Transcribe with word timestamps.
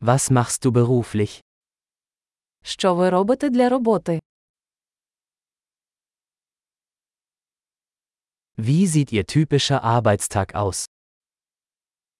Was 0.00 0.30
machst 0.30 0.64
du 0.64 0.70
beruflich? 0.70 1.40
Що 2.62 2.94
ви 2.94 3.10
робите 3.10 3.50
для 3.50 3.68
роботи? 3.68 4.20
Wie 8.58 8.86
sieht 8.86 9.12
Ihr 9.12 9.24
typischer 9.36 9.80
Arbeitstag 9.84 10.52
aus? 10.54 10.86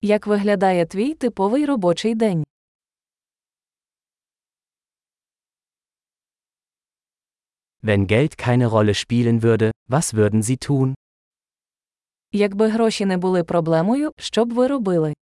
Як 0.03 0.27
виглядає 0.27 0.87
твій 0.87 1.15
типовий 1.15 1.67
робочий 1.67 2.15
день? 2.15 2.45
Wenn 7.83 8.07
Geld 8.07 8.37
keine 8.37 8.67
Rolle 8.67 8.95
spielen 8.95 9.43
würde, 9.43 9.71
was 9.89 10.13
würden 10.15 10.43
Sie 10.43 10.57
tun? 10.71 10.95
Якби 12.33 12.69
гроші 12.69 13.07
не 13.07 13.17
були 13.17 13.45
проблемою, 13.45 14.13
що 14.17 14.45
б 14.45 14.53
ви 14.53 14.67
робили? 14.67 15.15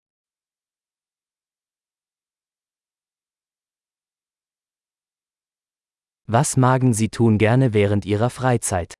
Was 6.27 6.57
magen 6.57 6.93
Sie 6.93 7.09
tun 7.09 7.37
gerne 7.37 7.73
während 7.73 8.05
Ihrer 8.05 8.29
Freizeit? 8.29 8.93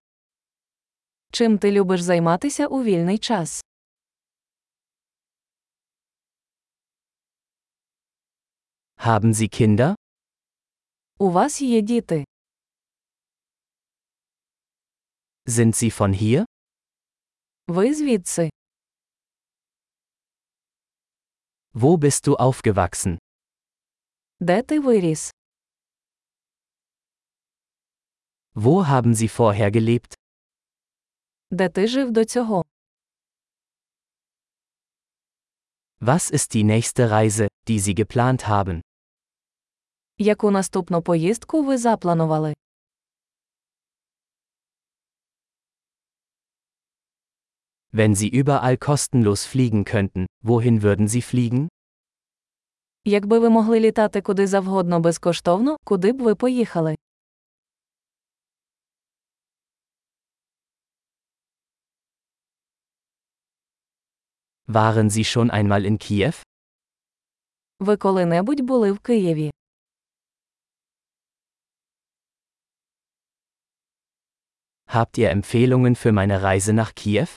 Чим 1.31 1.57
ти 1.57 1.71
любиш 1.71 2.01
займатися 2.01 2.67
у 2.67 2.83
вільний 2.83 3.17
час? 3.17 3.61
Haben 8.97 9.33
Sie 9.33 9.47
Kinder? 9.61 9.95
У 11.19 11.31
вас 11.31 11.61
є 11.61 11.81
діти. 11.81 12.25
Sind 15.45 15.73
Sie 15.73 15.91
von 15.99 16.13
hier? 16.21 16.45
Ви 17.67 17.93
звідси. 17.93 18.49
Wo 21.73 21.97
bist 21.97 22.27
du 22.27 22.35
aufgewachsen? 22.37 23.17
Де 24.39 24.61
ти 24.61 24.79
виріс? 24.79 25.31
Wo 28.55 28.87
haben 28.87 29.13
Sie 29.15 29.27
vorher 29.37 29.71
gelebt? 29.71 30.13
Де 31.51 31.69
ти 31.69 31.87
жив 31.87 32.11
до 32.11 32.25
цього? 32.25 32.65
Was 36.01 36.31
ist 36.31 36.55
die 36.55 36.63
nächste 36.63 37.09
Reise, 37.11 37.47
die 37.67 37.79
Sie 37.79 37.93
geplant 37.93 38.49
haben? 38.49 38.81
Яку 40.17 40.51
наступну 40.51 41.01
поїздку 41.01 41.63
ви 41.63 41.77
запланували? 41.77 42.53
Wenn 47.93 48.15
Sie 48.15 48.29
überall 48.29 48.77
kostenlos 48.77 49.45
fliegen 49.45 49.83
könnten, 49.83 50.25
wohin 50.43 50.81
würden 50.83 51.07
Sie 51.07 51.21
fliegen? 51.21 51.67
Якби 53.05 53.39
ви 53.39 53.49
могли 53.49 53.79
літати 53.79 54.21
куди 54.21 54.47
завгодно 54.47 54.99
безкоштовно, 54.99 55.77
куди 55.83 56.11
б 56.13 56.21
ви 56.21 56.35
поїхали? 56.35 56.95
Waren 64.73 65.09
Sie 65.09 65.23
schon 65.23 65.49
einmal 65.51 65.85
in 65.85 65.97
Kiew? 65.97 66.33
Ви 67.79 67.97
коли-небудь 67.97 68.61
були 68.61 68.91
в 68.91 68.99
Києві? 68.99 69.51
Habt 74.87 75.17
ihr 75.17 75.29
Empfehlungen 75.29 75.95
für 75.95 76.11
meine 76.11 76.41
Reise 76.43 76.73
nach 76.73 76.93
Kiew? 76.95 77.35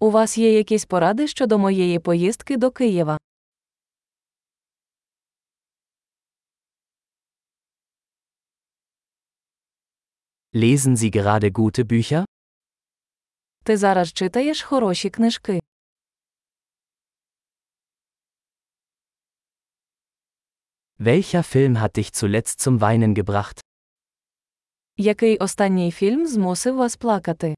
У 0.00 0.10
вас 0.10 0.38
є 0.38 0.52
якісь 0.52 0.84
поради 0.84 1.28
щодо 1.28 1.58
моєї 1.58 1.98
поїздки 1.98 2.56
до 2.56 2.70
Києва? 2.70 3.18
Lesen 10.52 10.96
Sie 10.96 11.10
gerade 11.10 11.50
gute 11.50 11.84
Bücher? 11.84 12.24
Ти 13.64 13.76
зараз 13.76 14.12
читаєш 14.12 14.62
хороші 14.62 15.10
книжки. 15.10 15.57
Welcher 20.98 21.42
Film 21.42 21.80
hat 21.80 21.96
dich 21.96 22.12
zuletzt 22.12 22.60
zum 22.60 22.80
Weinen 22.80 23.14
gebracht? 23.14 23.60
Який 24.96 25.38
останній 25.38 25.90
фільм 25.92 26.26
змусив 26.26 26.74
вас 26.74 26.96
плакати? 26.96 27.54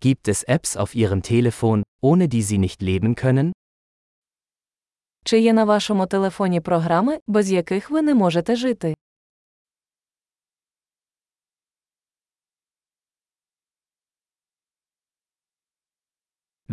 Gibt 0.00 0.28
es 0.28 0.44
Apps 0.48 0.76
auf 0.76 0.94
Ihrem 0.94 1.22
Telefon, 1.22 1.82
ohne 2.02 2.28
die 2.28 2.42
Sie 2.42 2.58
nicht 2.58 2.82
leben 2.82 3.14
können? 3.24 3.52
Чи 5.24 5.40
є 5.40 5.52
на 5.52 5.64
вашому 5.64 6.06
телефоні 6.06 6.60
програми, 6.60 7.18
без 7.26 7.50
яких 7.52 7.90
ви 7.90 8.02
не 8.02 8.14
можете 8.14 8.56
жити? 8.56 8.94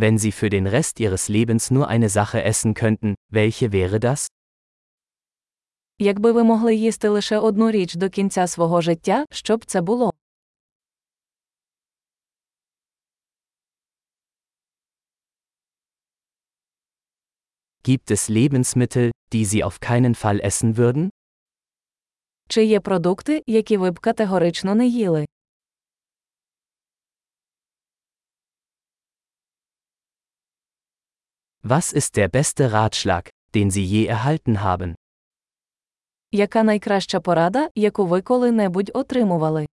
Wenn 0.01 0.17
Sie 0.19 0.31
für 0.31 0.49
den 0.49 0.67
Rest 0.67 0.99
Ihres 0.99 1.29
Lebens 1.29 1.71
nur 1.71 1.87
eine 1.87 2.09
Sache 2.09 2.43
essen 2.43 2.73
könnten, 2.73 3.15
welche 3.31 3.71
wäre 3.71 3.99
das? 3.99 4.27
Якби 5.99 6.31
ви 6.31 6.43
могли 6.43 6.75
їсти 6.75 7.09
лише 7.09 7.37
одну 7.37 7.71
річ 7.71 7.95
до 7.95 8.09
кінця 8.09 8.47
свого 8.47 8.81
життя, 8.81 9.25
що 9.31 9.57
б 9.57 9.65
це 9.65 9.81
було? 9.81 10.13
Gibt 17.83 18.11
es 18.11 18.29
Lebensmittel, 18.29 19.11
die 19.33 19.45
Sie 19.45 19.63
auf 19.63 19.79
keinen 19.79 20.15
Fall 20.15 20.41
essen 20.45 20.75
würden? 20.75 21.09
Чи 22.49 22.65
є 22.65 22.79
продукти, 22.79 23.43
які 23.47 23.77
ви 23.77 23.91
б 23.91 23.99
категорично 23.99 24.75
не 24.75 24.87
їли? 24.87 25.25
Was 31.64 31.92
ist 31.92 32.16
der 32.16 32.26
beste 32.28 32.72
Ratschlag, 32.72 33.30
den 33.54 33.70
Sie 33.70 33.84
je 33.84 34.06
erhalten 34.06 34.62
haben? 34.62 34.94
Яка 36.32 36.62
найкраща 36.62 37.20
порада, 37.20 37.68
яку 37.74 38.06
ви 38.06 38.22
коли-небудь 38.22 38.90
отримували? 38.94 39.66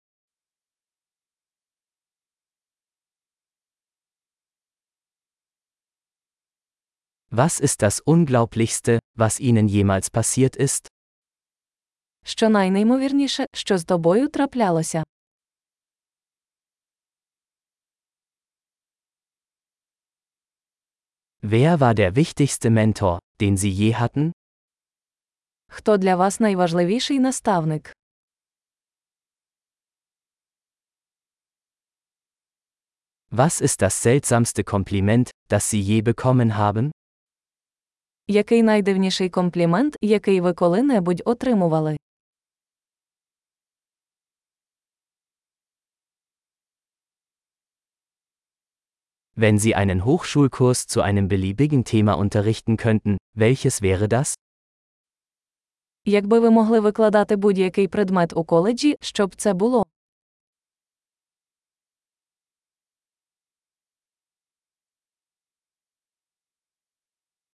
Was 7.31 7.59
ist 7.59 7.81
das 7.81 7.99
Unglaublichste, 8.05 8.99
was 9.17 9.39
Ihnen 9.39 9.67
jemals 9.67 10.09
passiert 10.09 10.55
ist? 10.55 10.87
Що 12.23 12.49
найнеймовірніше, 12.49 13.45
що 13.53 13.77
з 13.77 13.85
тобою 13.85 14.27
траплялося? 14.27 15.03
Wer 21.41 21.79
war 21.79 21.93
der 21.95 22.15
wichtigste 22.17 22.69
Mentor, 22.69 23.19
den 23.39 23.55
Sie 23.55 23.69
je 23.71 23.93
hatten? 23.95 24.31
Хто 25.71 25.97
для 25.97 26.15
вас 26.15 26.39
найважливіший 26.39 27.19
наставник? 27.19 27.93
Was 33.31 33.61
ist 33.61 33.81
das 33.81 34.01
seltsamste 34.01 34.63
Kompliment, 34.63 35.31
das 35.49 35.69
Sie 35.69 35.81
je 35.81 36.01
bekommen 36.01 36.57
haben? 36.57 36.91
Який 38.27 38.63
найдивніший 38.63 39.29
комплімент, 39.29 39.95
який 40.01 40.41
ви 40.41 40.53
коли-небудь 40.53 41.21
отримували? 41.25 41.97
Wenn 49.38 49.58
Sie 49.58 49.74
einen 49.74 50.04
Hochschulkurs 50.04 50.86
zu 50.86 51.02
einem 51.02 51.26
beliebigen 51.26 51.84
Thema 51.84 52.12
unterrichten 52.14 52.76
könnten, 52.76 53.16
welches 53.36 53.82
wäre 53.82 54.08
das? 54.08 54.34
Якби 56.04 56.40
ви 56.40 56.50
могли 56.50 56.80
викладати 56.80 57.36
будь-який 57.36 57.88
предмет 57.88 58.36
у 58.36 58.44
коледжі, 58.44 58.96
що 59.00 59.26
б 59.26 59.34
це 59.34 59.54
було? 59.54 59.86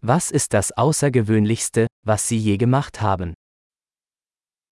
Was 0.02 0.30
ist 0.30 0.54
das 0.54 0.72
Außergewöhnlichste, 0.76 1.86
was 2.06 2.28
Sie 2.28 2.38
je 2.38 2.56
gemacht 2.56 2.96
haben? 3.02 3.34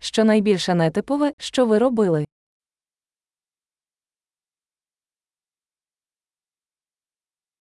Що 0.00 0.25
найбільше 0.25 0.75
нетипове, 0.75 1.32
що 1.38 1.67
ви 1.67 1.79
робили? 1.79 2.25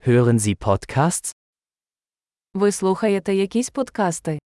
Hören 0.06 0.39
Sie 0.39 0.56
Podcasts? 0.56 1.31
Ви 2.53 2.71
слухаєте 2.71 3.33
якісь 3.35 3.69
подкасти? 3.69 4.39